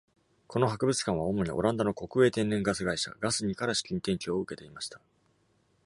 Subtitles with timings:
[0.47, 4.99] この博物館は主に、オランダの国営天然ガス会社ガスニーから資金提供を受けていました。